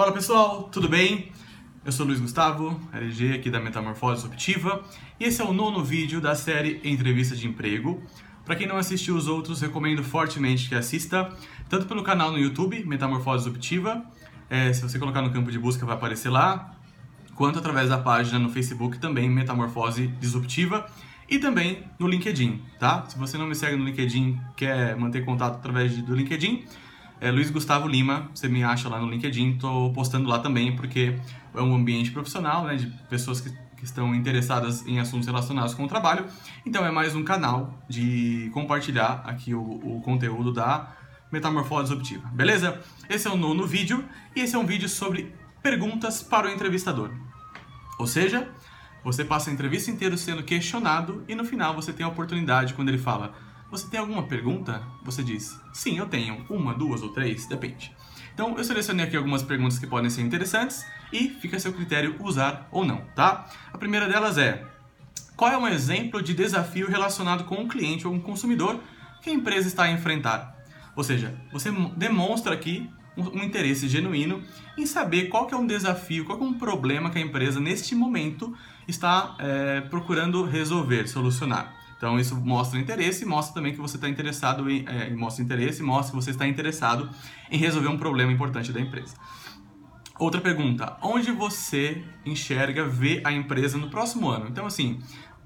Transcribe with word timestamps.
Fala 0.00 0.12
pessoal, 0.12 0.62
tudo 0.72 0.88
bem? 0.88 1.30
Eu 1.84 1.92
sou 1.92 2.06
Luiz 2.06 2.18
Gustavo, 2.18 2.80
LG 2.90 3.34
aqui 3.34 3.50
da 3.50 3.60
Metamorfose 3.60 4.22
Disruptiva 4.22 4.82
e 5.20 5.24
esse 5.24 5.42
é 5.42 5.44
o 5.44 5.52
nono 5.52 5.84
vídeo 5.84 6.22
da 6.22 6.34
série 6.34 6.80
Entrevista 6.82 7.36
de 7.36 7.46
Emprego. 7.46 8.02
Para 8.42 8.56
quem 8.56 8.66
não 8.66 8.78
assistiu 8.78 9.14
os 9.14 9.28
outros, 9.28 9.60
recomendo 9.60 10.02
fortemente 10.02 10.70
que 10.70 10.74
assista, 10.74 11.30
tanto 11.68 11.84
pelo 11.84 12.02
canal 12.02 12.32
no 12.32 12.38
YouTube, 12.38 12.82
Metamorfose 12.86 13.44
Disruptiva, 13.44 14.02
é, 14.48 14.72
se 14.72 14.80
você 14.80 14.98
colocar 14.98 15.20
no 15.20 15.30
campo 15.34 15.52
de 15.52 15.58
busca 15.58 15.84
vai 15.84 15.96
aparecer 15.96 16.30
lá, 16.30 16.74
quanto 17.34 17.58
através 17.58 17.90
da 17.90 17.98
página 17.98 18.38
no 18.38 18.48
Facebook 18.48 18.98
também, 18.98 19.28
Metamorfose 19.28 20.06
Disruptiva, 20.18 20.90
e 21.28 21.38
também 21.38 21.84
no 21.98 22.08
LinkedIn, 22.08 22.62
tá? 22.78 23.04
Se 23.06 23.18
você 23.18 23.36
não 23.36 23.46
me 23.46 23.54
segue 23.54 23.76
no 23.76 23.84
LinkedIn, 23.84 24.40
quer 24.56 24.96
manter 24.96 25.26
contato 25.26 25.56
através 25.56 25.94
do 25.94 26.14
LinkedIn, 26.14 26.64
é 27.20 27.30
Luiz 27.30 27.50
Gustavo 27.50 27.86
Lima, 27.86 28.30
você 28.34 28.48
me 28.48 28.64
acha 28.64 28.88
lá 28.88 28.98
no 28.98 29.10
LinkedIn, 29.10 29.58
tô 29.58 29.92
postando 29.92 30.28
lá 30.28 30.38
também 30.38 30.74
porque 30.74 31.16
é 31.54 31.60
um 31.60 31.74
ambiente 31.74 32.10
profissional, 32.10 32.64
né, 32.64 32.76
de 32.76 32.86
pessoas 33.08 33.40
que, 33.40 33.50
que 33.76 33.84
estão 33.84 34.14
interessadas 34.14 34.86
em 34.86 34.98
assuntos 34.98 35.26
relacionados 35.26 35.74
com 35.74 35.84
o 35.84 35.88
trabalho. 35.88 36.24
Então 36.64 36.84
é 36.84 36.90
mais 36.90 37.14
um 37.14 37.22
canal 37.22 37.78
de 37.88 38.50
compartilhar 38.54 39.22
aqui 39.26 39.54
o, 39.54 39.60
o 39.60 40.00
conteúdo 40.00 40.50
da 40.50 40.96
Metamorfose 41.30 41.90
Disruptiva, 41.90 42.26
beleza? 42.32 42.80
Esse 43.08 43.28
é 43.28 43.30
o 43.30 43.36
nono 43.36 43.66
vídeo 43.66 44.02
e 44.34 44.40
esse 44.40 44.56
é 44.56 44.58
um 44.58 44.66
vídeo 44.66 44.88
sobre 44.88 45.34
perguntas 45.62 46.22
para 46.22 46.48
o 46.48 46.50
entrevistador. 46.50 47.10
Ou 47.98 48.06
seja, 48.06 48.48
você 49.04 49.24
passa 49.24 49.50
a 49.50 49.52
entrevista 49.52 49.90
inteira 49.90 50.16
sendo 50.16 50.42
questionado 50.42 51.22
e 51.28 51.34
no 51.34 51.44
final 51.44 51.74
você 51.74 51.92
tem 51.92 52.04
a 52.04 52.08
oportunidade, 52.08 52.72
quando 52.72 52.88
ele 52.88 52.98
fala 52.98 53.34
você 53.70 53.86
tem 53.88 54.00
alguma 54.00 54.24
pergunta? 54.24 54.82
Você 55.04 55.22
diz, 55.22 55.58
sim, 55.72 55.98
eu 55.98 56.06
tenho. 56.06 56.44
Uma, 56.48 56.74
duas 56.74 57.02
ou 57.02 57.10
três, 57.10 57.46
depende. 57.46 57.94
Então 58.34 58.56
eu 58.56 58.64
selecionei 58.64 59.06
aqui 59.06 59.16
algumas 59.16 59.42
perguntas 59.42 59.78
que 59.78 59.86
podem 59.86 60.10
ser 60.10 60.22
interessantes 60.22 60.84
e 61.12 61.28
fica 61.28 61.56
a 61.56 61.60
seu 61.60 61.72
critério 61.72 62.16
usar 62.20 62.68
ou 62.70 62.84
não, 62.84 63.02
tá? 63.14 63.48
A 63.72 63.78
primeira 63.78 64.08
delas 64.08 64.38
é, 64.38 64.66
qual 65.36 65.50
é 65.50 65.58
um 65.58 65.68
exemplo 65.68 66.22
de 66.22 66.34
desafio 66.34 66.88
relacionado 66.88 67.44
com 67.44 67.56
um 67.56 67.68
cliente 67.68 68.06
ou 68.06 68.12
um 68.12 68.20
consumidor 68.20 68.80
que 69.22 69.30
a 69.30 69.32
empresa 69.32 69.68
está 69.68 69.84
a 69.84 69.90
enfrentar? 69.90 70.56
Ou 70.96 71.04
seja, 71.04 71.34
você 71.52 71.70
demonstra 71.96 72.54
aqui 72.54 72.90
um, 73.16 73.42
interesse 73.42 73.88
genuíno 73.88 74.42
em 74.76 74.86
saber 74.86 75.28
qual 75.28 75.48
é 75.50 75.56
um 75.56 75.66
desafio, 75.66 76.24
qual 76.24 76.38
é 76.38 76.42
um 76.42 76.54
problema 76.54 77.10
que 77.10 77.18
a 77.18 77.22
empresa 77.22 77.60
neste 77.60 77.94
momento 77.94 78.56
está 78.86 79.36
é, 79.38 79.80
procurando 79.82 80.44
resolver, 80.44 81.06
solucionar. 81.08 81.79
Então 82.00 82.18
isso 82.18 82.34
mostra 82.34 82.80
interesse 82.80 83.24
e 83.24 83.26
mostra 83.26 83.52
também 83.52 83.74
que 83.74 83.78
você 83.78 83.98
está 83.98 84.08
interessado 84.08 84.70
em 84.70 84.86
é, 84.88 85.10
mostra 85.10 85.44
interesse, 85.44 85.82
mostra 85.82 86.16
que 86.16 86.24
você 86.24 86.30
está 86.30 86.46
interessado 86.48 87.10
em 87.50 87.58
resolver 87.58 87.88
um 87.88 87.98
problema 87.98 88.32
importante 88.32 88.72
da 88.72 88.80
empresa. 88.80 89.14
Outra 90.18 90.40
pergunta: 90.40 90.96
onde 91.02 91.30
você 91.30 92.02
enxerga 92.24 92.86
ver 92.86 93.20
a 93.22 93.30
empresa 93.30 93.76
no 93.76 93.90
próximo 93.90 94.30
ano? 94.30 94.46
Então 94.48 94.64
assim, 94.64 94.98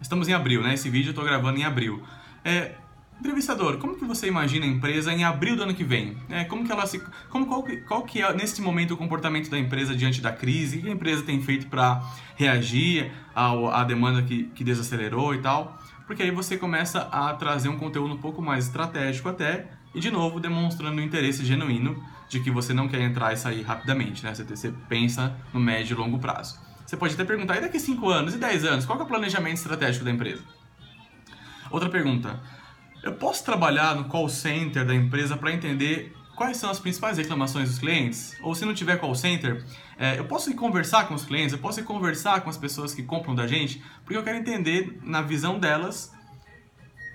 estamos 0.00 0.28
em 0.28 0.34
abril, 0.34 0.62
né? 0.62 0.74
Esse 0.74 0.88
vídeo 0.88 1.08
eu 1.08 1.10
estou 1.10 1.24
gravando 1.24 1.58
em 1.58 1.64
abril. 1.64 2.00
É, 2.44 2.76
entrevistador, 3.18 3.78
como 3.78 3.96
que 3.96 4.04
você 4.04 4.28
imagina 4.28 4.66
a 4.66 4.68
empresa 4.68 5.12
em 5.12 5.24
abril 5.24 5.56
do 5.56 5.64
ano 5.64 5.74
que 5.74 5.82
vem? 5.82 6.16
É, 6.30 6.44
como 6.44 6.64
que 6.64 6.70
ela 6.70 6.86
se, 6.86 7.02
como 7.28 7.46
qual, 7.46 7.64
qual 7.88 8.04
que 8.04 8.22
é 8.22 8.32
neste 8.32 8.62
momento 8.62 8.94
o 8.94 8.96
comportamento 8.96 9.50
da 9.50 9.58
empresa 9.58 9.96
diante 9.96 10.20
da 10.20 10.30
crise? 10.30 10.78
O 10.78 10.82
que 10.82 10.88
a 10.88 10.92
empresa 10.92 11.24
tem 11.24 11.42
feito 11.42 11.66
para 11.66 12.00
reagir 12.36 13.10
à 13.34 13.82
demanda 13.82 14.22
que, 14.22 14.44
que 14.54 14.62
desacelerou 14.62 15.34
e 15.34 15.38
tal? 15.38 15.76
Porque 16.06 16.22
aí 16.22 16.30
você 16.30 16.56
começa 16.56 17.00
a 17.00 17.34
trazer 17.34 17.68
um 17.68 17.78
conteúdo 17.78 18.14
um 18.14 18.18
pouco 18.18 18.40
mais 18.40 18.66
estratégico 18.66 19.28
até, 19.28 19.70
e 19.94 20.00
de 20.00 20.10
novo 20.10 20.38
demonstrando 20.38 21.00
um 21.00 21.04
interesse 21.04 21.44
genuíno 21.44 22.02
de 22.28 22.40
que 22.40 22.50
você 22.50 22.72
não 22.74 22.88
quer 22.88 23.00
entrar 23.00 23.32
e 23.32 23.36
sair 23.36 23.62
rapidamente, 23.62 24.24
né? 24.24 24.34
Você 24.34 24.72
pensa 24.88 25.36
no 25.52 25.60
médio 25.60 25.94
e 25.94 25.98
longo 25.98 26.18
prazo. 26.18 26.58
Você 26.86 26.96
pode 26.96 27.14
até 27.14 27.24
perguntar, 27.24 27.56
e 27.56 27.60
daqui 27.60 27.80
5 27.80 28.08
anos 28.08 28.34
e 28.34 28.38
10 28.38 28.64
anos, 28.64 28.86
qual 28.86 28.98
é 28.98 29.02
o 29.02 29.06
planejamento 29.06 29.56
estratégico 29.56 30.04
da 30.04 30.10
empresa? 30.10 30.42
Outra 31.70 31.88
pergunta, 31.88 32.40
eu 33.02 33.14
posso 33.14 33.44
trabalhar 33.44 33.96
no 33.96 34.04
call 34.04 34.28
center 34.28 34.84
da 34.84 34.94
empresa 34.94 35.36
para 35.36 35.52
entender 35.52 36.14
quais 36.36 36.58
são 36.58 36.70
as 36.70 36.78
principais 36.78 37.16
reclamações 37.16 37.70
dos 37.70 37.78
clientes? 37.78 38.36
Ou 38.42 38.54
se 38.54 38.64
não 38.64 38.74
tiver 38.74 38.98
call 38.98 39.14
center, 39.14 39.64
é, 39.98 40.18
eu 40.18 40.26
posso 40.26 40.50
ir 40.50 40.54
conversar 40.54 41.08
com 41.08 41.14
os 41.14 41.24
clientes, 41.24 41.54
eu 41.54 41.58
posso 41.58 41.80
ir 41.80 41.84
conversar 41.84 42.42
com 42.42 42.50
as 42.50 42.58
pessoas 42.58 42.94
que 42.94 43.02
compram 43.02 43.34
da 43.34 43.46
gente, 43.46 43.82
porque 44.04 44.16
eu 44.16 44.22
quero 44.22 44.36
entender, 44.36 45.00
na 45.02 45.22
visão 45.22 45.58
delas, 45.58 46.12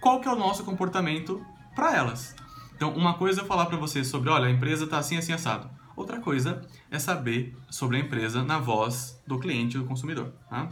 qual 0.00 0.20
que 0.20 0.26
é 0.26 0.32
o 0.32 0.36
nosso 0.36 0.64
comportamento 0.64 1.44
para 1.74 1.94
elas. 1.94 2.34
Então, 2.74 2.92
uma 2.94 3.14
coisa 3.14 3.42
é 3.42 3.44
falar 3.44 3.66
para 3.66 3.76
você 3.76 4.02
sobre, 4.02 4.30
olha, 4.30 4.46
a 4.46 4.50
empresa 4.50 4.84
está 4.84 4.98
assim, 4.98 5.16
assim, 5.16 5.32
assado. 5.32 5.70
Outra 5.94 6.18
coisa 6.18 6.66
é 6.90 6.98
saber 6.98 7.54
sobre 7.70 7.98
a 7.98 8.00
empresa 8.00 8.42
na 8.42 8.58
voz 8.58 9.22
do 9.26 9.38
cliente, 9.38 9.78
do 9.78 9.84
consumidor. 9.84 10.32
Tá? 10.48 10.68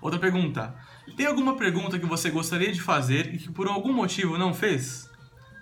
Outra 0.00 0.18
pergunta. 0.18 0.74
Tem 1.16 1.26
alguma 1.26 1.56
pergunta 1.56 1.98
que 1.98 2.06
você 2.06 2.30
gostaria 2.30 2.72
de 2.72 2.80
fazer 2.80 3.34
e 3.34 3.38
que 3.38 3.50
por 3.50 3.66
algum 3.66 3.92
motivo 3.92 4.38
não 4.38 4.54
fez? 4.54 5.11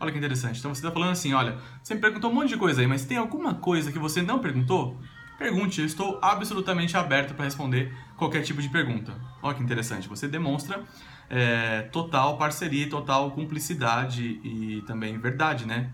Olha 0.00 0.10
que 0.10 0.16
interessante. 0.16 0.58
Então 0.58 0.74
você 0.74 0.80
está 0.80 0.90
falando 0.90 1.10
assim, 1.10 1.34
olha, 1.34 1.58
você 1.82 1.94
me 1.94 2.00
perguntou 2.00 2.30
um 2.30 2.34
monte 2.34 2.48
de 2.48 2.56
coisa 2.56 2.80
aí, 2.80 2.86
mas 2.86 3.04
tem 3.04 3.18
alguma 3.18 3.54
coisa 3.54 3.92
que 3.92 3.98
você 3.98 4.22
não 4.22 4.38
perguntou? 4.38 4.98
Pergunte, 5.38 5.80
eu 5.80 5.86
estou 5.86 6.18
absolutamente 6.22 6.96
aberto 6.96 7.34
para 7.34 7.44
responder 7.44 7.94
qualquer 8.16 8.42
tipo 8.42 8.62
de 8.62 8.68
pergunta. 8.70 9.14
Olha 9.42 9.54
que 9.54 9.62
interessante. 9.62 10.08
Você 10.08 10.26
demonstra 10.26 10.82
é, 11.28 11.82
total 11.92 12.38
parceria, 12.38 12.88
total 12.88 13.30
cumplicidade 13.32 14.40
e 14.42 14.82
também 14.86 15.18
verdade, 15.18 15.66
né? 15.66 15.90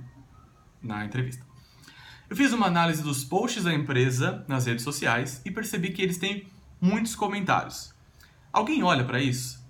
Na 0.80 1.04
entrevista. 1.04 1.44
Eu 2.30 2.36
fiz 2.36 2.52
uma 2.52 2.66
análise 2.66 3.02
dos 3.02 3.24
posts 3.24 3.64
da 3.64 3.74
empresa 3.74 4.44
nas 4.46 4.66
redes 4.66 4.84
sociais 4.84 5.42
e 5.44 5.50
percebi 5.50 5.90
que 5.90 6.02
eles 6.02 6.18
têm 6.18 6.48
muitos 6.80 7.16
comentários. 7.16 7.94
Alguém 8.52 8.82
olha 8.82 9.04
para 9.04 9.20
isso? 9.20 9.64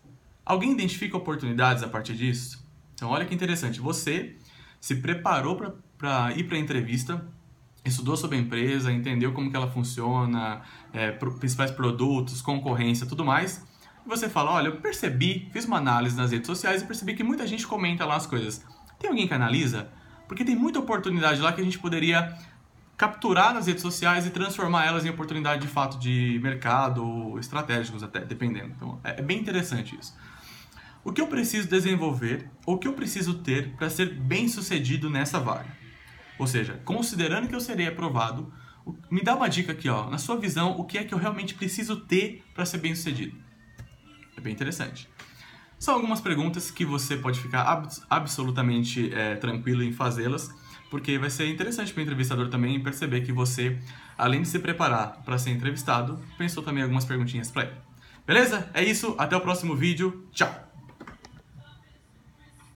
Alguém 0.44 0.72
identifica 0.72 1.16
oportunidades 1.16 1.82
a 1.82 1.88
partir 1.88 2.14
disso? 2.14 2.65
Então, 2.96 3.10
olha 3.10 3.24
que 3.24 3.34
interessante. 3.34 3.78
Você 3.78 4.36
se 4.80 4.96
preparou 4.96 5.56
para 5.98 6.32
ir 6.32 6.44
para 6.44 6.56
a 6.56 6.58
entrevista, 6.58 7.24
estudou 7.84 8.16
sobre 8.16 8.36
a 8.36 8.40
empresa, 8.40 8.90
entendeu 8.90 9.32
como 9.32 9.50
que 9.50 9.56
ela 9.56 9.70
funciona, 9.70 10.62
é, 10.92 11.12
principais 11.12 11.70
produtos, 11.70 12.42
concorrência, 12.42 13.06
tudo 13.06 13.24
mais. 13.24 13.64
E 14.04 14.08
você 14.08 14.28
fala, 14.28 14.52
olha, 14.52 14.68
eu 14.68 14.76
percebi, 14.76 15.48
fiz 15.52 15.66
uma 15.66 15.76
análise 15.76 16.16
nas 16.16 16.32
redes 16.32 16.46
sociais 16.46 16.82
e 16.82 16.86
percebi 16.86 17.14
que 17.14 17.22
muita 17.22 17.46
gente 17.46 17.66
comenta 17.66 18.04
lá 18.04 18.16
as 18.16 18.26
coisas. 18.26 18.64
Tem 18.98 19.10
alguém 19.10 19.28
que 19.28 19.34
analisa? 19.34 19.88
Porque 20.26 20.44
tem 20.44 20.56
muita 20.56 20.78
oportunidade 20.78 21.40
lá 21.40 21.52
que 21.52 21.60
a 21.60 21.64
gente 21.64 21.78
poderia 21.78 22.36
capturar 22.96 23.52
nas 23.52 23.66
redes 23.66 23.82
sociais 23.82 24.26
e 24.26 24.30
transformar 24.30 24.86
elas 24.86 25.04
em 25.04 25.10
oportunidade 25.10 25.60
de 25.60 25.68
fato 25.68 25.98
de 25.98 26.40
mercado, 26.42 27.38
estratégicos 27.38 28.02
até, 28.02 28.20
dependendo. 28.20 28.72
Então, 28.74 28.98
é, 29.04 29.20
é 29.20 29.22
bem 29.22 29.38
interessante 29.38 29.96
isso. 30.00 30.16
O 31.06 31.12
que 31.12 31.20
eu 31.20 31.28
preciso 31.28 31.68
desenvolver, 31.68 32.50
ou 32.66 32.74
o 32.74 32.78
que 32.78 32.88
eu 32.88 32.92
preciso 32.92 33.34
ter 33.34 33.68
para 33.76 33.88
ser 33.88 34.12
bem 34.12 34.48
sucedido 34.48 35.08
nessa 35.08 35.38
vaga? 35.38 35.68
Ou 36.36 36.48
seja, 36.48 36.82
considerando 36.84 37.46
que 37.46 37.54
eu 37.54 37.60
serei 37.60 37.86
aprovado, 37.86 38.52
me 39.08 39.22
dá 39.22 39.36
uma 39.36 39.48
dica 39.48 39.70
aqui, 39.70 39.88
ó. 39.88 40.10
Na 40.10 40.18
sua 40.18 40.36
visão, 40.36 40.72
o 40.72 40.82
que 40.82 40.98
é 40.98 41.04
que 41.04 41.14
eu 41.14 41.18
realmente 41.18 41.54
preciso 41.54 41.94
ter 41.94 42.42
para 42.52 42.66
ser 42.66 42.78
bem 42.78 42.92
sucedido? 42.92 43.36
É 44.36 44.40
bem 44.40 44.52
interessante. 44.52 45.08
São 45.78 45.94
algumas 45.94 46.20
perguntas 46.20 46.72
que 46.72 46.84
você 46.84 47.16
pode 47.16 47.38
ficar 47.38 47.62
ab 47.62 47.86
absolutamente 48.10 49.14
é, 49.14 49.36
tranquilo 49.36 49.84
em 49.84 49.92
fazê-las, 49.92 50.50
porque 50.90 51.20
vai 51.20 51.30
ser 51.30 51.46
interessante 51.46 51.92
para 51.92 52.00
o 52.00 52.02
entrevistador 52.02 52.48
também 52.48 52.82
perceber 52.82 53.20
que 53.20 53.30
você, 53.30 53.78
além 54.18 54.42
de 54.42 54.48
se 54.48 54.58
preparar 54.58 55.22
para 55.24 55.38
ser 55.38 55.50
entrevistado, 55.50 56.20
pensou 56.36 56.64
também 56.64 56.82
algumas 56.82 57.04
perguntinhas 57.04 57.48
para 57.48 57.62
ele. 57.62 57.76
Beleza? 58.26 58.68
É 58.74 58.82
isso, 58.82 59.14
até 59.16 59.36
o 59.36 59.40
próximo 59.40 59.76
vídeo. 59.76 60.26
Tchau! 60.32 60.65